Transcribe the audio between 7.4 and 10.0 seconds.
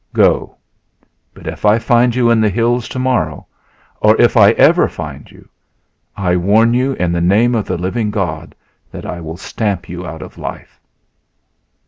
of the living God that I will stamp